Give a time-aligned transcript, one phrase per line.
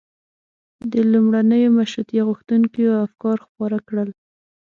[0.91, 4.09] د لومړنیو مشروطیه غوښتونکيو افکار خپاره کړل.